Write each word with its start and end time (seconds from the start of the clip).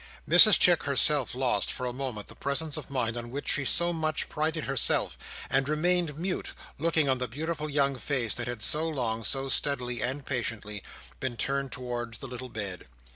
Mrs 0.27 0.57
Chick 0.57 0.81
herself 0.81 1.35
lost, 1.35 1.71
for 1.71 1.85
a 1.85 1.93
moment, 1.93 2.27
the 2.27 2.33
presence 2.33 2.75
of 2.75 2.89
mind 2.89 3.15
on 3.15 3.29
which 3.29 3.51
she 3.51 3.63
so 3.63 3.93
much 3.93 4.29
prided 4.29 4.63
herself; 4.63 5.15
and 5.47 5.69
remained 5.69 6.17
mute, 6.17 6.53
looking 6.79 7.07
on 7.07 7.19
the 7.19 7.27
beautiful 7.27 7.69
young 7.69 7.95
face 7.97 8.33
that 8.33 8.47
had 8.47 8.63
so 8.63 8.89
long, 8.89 9.23
so 9.23 9.47
steadily, 9.47 10.01
and 10.01 10.25
patiently, 10.25 10.81
been 11.19 11.37
turned 11.37 11.71
towards 11.71 12.17
the 12.17 12.25
little 12.25 12.49
bed. 12.49 12.87